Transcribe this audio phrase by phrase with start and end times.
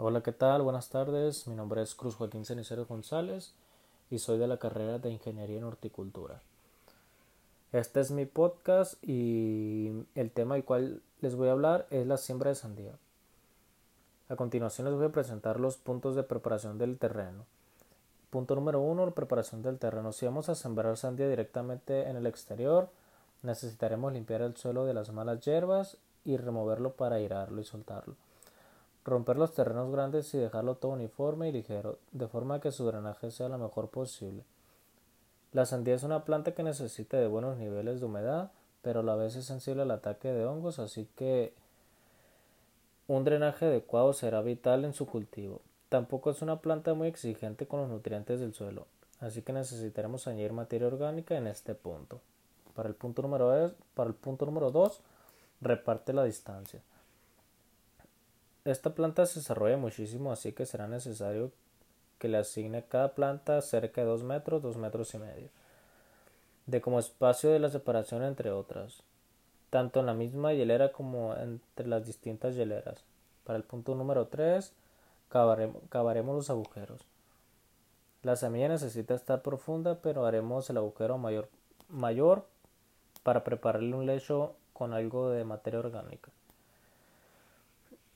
[0.00, 0.62] Hola, ¿qué tal?
[0.62, 1.48] Buenas tardes.
[1.48, 3.52] Mi nombre es Cruz Joaquín Cenicero González
[4.12, 6.40] y soy de la carrera de Ingeniería en Horticultura.
[7.72, 12.16] Este es mi podcast y el tema del cual les voy a hablar es la
[12.16, 12.92] siembra de sandía.
[14.28, 17.44] A continuación les voy a presentar los puntos de preparación del terreno.
[18.30, 20.12] Punto número uno, la preparación del terreno.
[20.12, 22.88] Si vamos a sembrar sandía directamente en el exterior,
[23.42, 28.14] necesitaremos limpiar el suelo de las malas hierbas y removerlo para airarlo y soltarlo.
[29.08, 33.30] Romper los terrenos grandes y dejarlo todo uniforme y ligero, de forma que su drenaje
[33.30, 34.44] sea lo mejor posible.
[35.52, 38.50] La sandía es una planta que necesita de buenos niveles de humedad,
[38.82, 41.54] pero a la vez es sensible al ataque de hongos, así que
[43.06, 45.62] un drenaje adecuado será vital en su cultivo.
[45.88, 48.88] Tampoco es una planta muy exigente con los nutrientes del suelo,
[49.20, 52.20] así que necesitaremos añadir materia orgánica en este punto.
[52.74, 55.00] Para el punto número, para el punto número 2,
[55.62, 56.82] reparte la distancia.
[58.68, 61.52] Esta planta se desarrolla muchísimo, así que será necesario
[62.18, 65.48] que le asigne cada planta cerca de 2 metros, 2 metros y medio,
[66.66, 69.02] de como espacio de la separación entre otras,
[69.70, 73.02] tanto en la misma hielera como entre las distintas hieleras.
[73.44, 74.70] Para el punto número 3,
[75.30, 77.00] cavaremos, cavaremos los agujeros.
[78.22, 81.48] La semilla necesita estar profunda, pero haremos el agujero mayor,
[81.88, 82.44] mayor
[83.22, 86.30] para prepararle un lecho con algo de materia orgánica.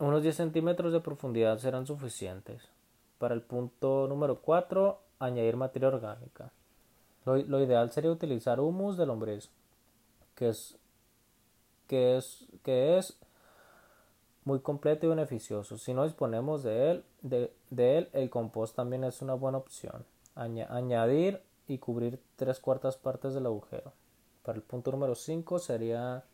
[0.03, 2.61] Unos 10 centímetros de profundidad serán suficientes.
[3.19, 6.50] Para el punto número 4, añadir materia orgánica.
[7.25, 9.48] Lo, ideal sería utilizar humus de lombriz,
[10.34, 10.77] que es,
[11.86, 13.17] que es, que es
[14.45, 15.78] muy completo y beneficioso.
[15.78, 20.05] Si no disponemos de él, de, él, el compost también es una buena opción.
[20.34, 23.92] añadir y cubrir tres cuartas partes del agujero.
[24.42, 26.25] Para el punto número 5 sería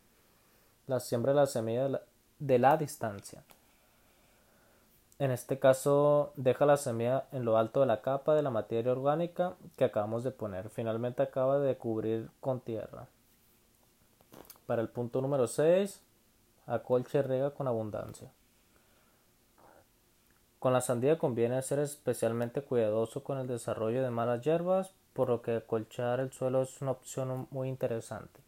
[0.87, 2.01] la siembra de la semilla
[2.39, 3.43] de la distancia.
[5.19, 8.93] En este caso, deja la semilla en lo alto de la capa de la materia
[8.93, 10.69] orgánica que acabamos de poner.
[10.69, 13.07] Finalmente acaba de cubrir con tierra.
[14.65, 16.01] Para el punto número 6,
[16.67, 18.31] acolche riega con abundancia.
[20.59, 25.41] Con la sandía conviene ser especialmente cuidadoso con el desarrollo de malas hierbas, por lo
[25.41, 28.39] que acolchar el suelo es una opción muy interesante,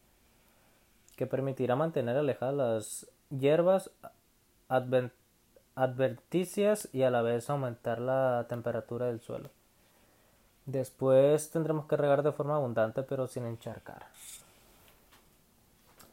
[1.17, 3.91] que permitirá mantener alejadas las hierbas
[4.69, 5.11] advent
[5.75, 9.49] adverticias y a la vez aumentar la temperatura del suelo.
[10.65, 14.05] Después tendremos que regar de forma abundante pero sin encharcar.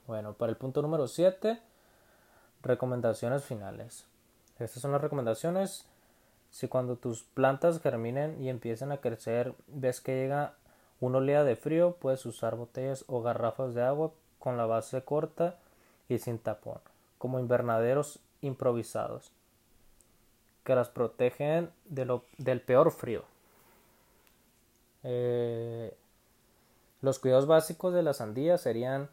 [0.06, 1.60] Bueno, para el punto número 7,
[2.62, 4.06] recomendaciones finales.
[4.58, 5.84] Estas son las recomendaciones.
[6.50, 10.54] Si cuando tus plantas germinen y empiecen a crecer ves que llega
[11.00, 15.56] una oleada de frío, puedes usar botellas o garrafas de agua con la base corta
[16.08, 16.80] y sin tapón,
[17.18, 19.30] como invernaderos improvisados
[20.68, 23.24] que las protegen de lo, del peor frío.
[25.02, 25.96] Eh,
[27.00, 29.08] los cuidados básicos de la sandía serían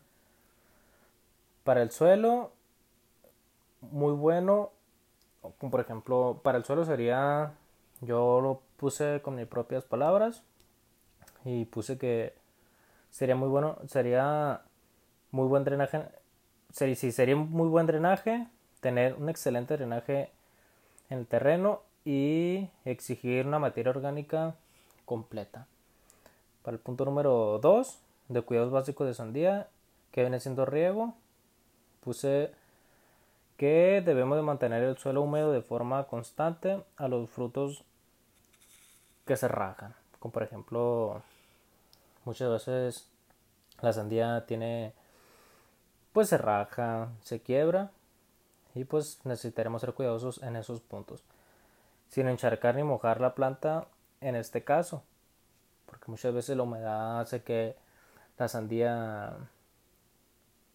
[1.63, 2.51] para el suelo
[3.79, 4.71] muy bueno
[5.59, 7.53] por ejemplo para el suelo sería
[8.01, 10.43] yo lo puse con mis propias palabras
[11.45, 12.33] y puse que
[13.11, 14.63] sería muy bueno sería
[15.31, 16.03] muy buen drenaje
[16.72, 18.47] si sería muy buen drenaje
[18.81, 20.31] tener un excelente drenaje
[21.09, 24.55] en el terreno y exigir una materia orgánica
[25.05, 25.67] completa.
[26.63, 27.99] Para el punto número 2
[28.29, 29.67] de cuidados básicos de sandía,
[30.11, 31.13] que viene siendo riego,
[32.03, 32.51] puse
[33.57, 37.83] que debemos de mantener el suelo húmedo de forma constante a los frutos
[39.25, 41.22] que se rajan, como por ejemplo
[42.25, 43.09] muchas veces
[43.81, 44.93] la sandía tiene
[46.13, 47.91] pues se raja, se quiebra
[48.75, 51.23] y pues necesitaremos ser cuidadosos en esos puntos.
[52.09, 53.87] Sin encharcar ni mojar la planta
[54.21, 55.03] en este caso
[55.85, 57.75] porque muchas veces la humedad hace que
[58.37, 59.33] la sandía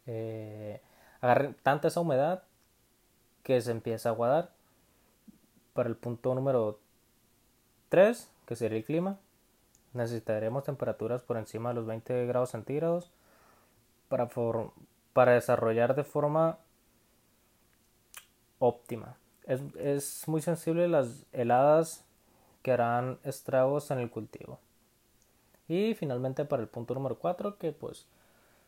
[0.07, 0.81] eh,
[1.21, 2.43] agarre tanta esa humedad
[3.43, 4.51] que se empieza a aguadar.
[5.75, 6.79] Para el punto número
[7.91, 9.19] 3 que sería el clima
[9.93, 13.11] necesitaremos temperaturas por encima de los 20 grados centígrados
[14.09, 14.29] para,
[15.13, 16.59] para desarrollar de forma
[18.61, 19.17] óptima.
[19.45, 22.05] Es, muy sensible a las heladas
[22.63, 24.61] que harán estragos en el cultivo.
[25.67, 28.07] Y finalmente para el punto número 4 que pues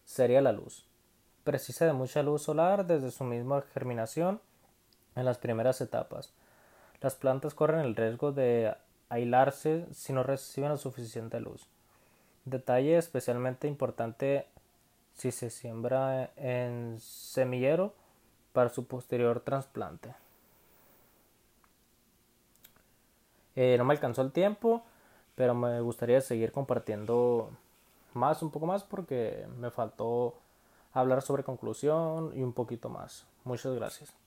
[0.04, 0.84] sería la luz.
[1.44, 4.40] Precisa de mucha luz solar desde su misma germinación
[5.14, 6.32] en las primeras etapas.
[7.00, 8.74] Las plantas corren el riesgo de
[9.08, 11.68] aislarse si no reciben la suficiente luz.
[12.44, 14.46] Detalle especialmente importante
[15.12, 17.94] si se siembra en semillero
[18.52, 20.14] para su posterior trasplante.
[23.56, 24.82] Eh, no me alcanzó el tiempo,
[25.34, 27.50] pero me gustaría seguir compartiendo
[28.14, 30.34] más, un poco más, porque me faltó
[30.92, 33.26] hablar sobre conclusión y un poquito más.
[33.44, 34.21] Muchas gracias.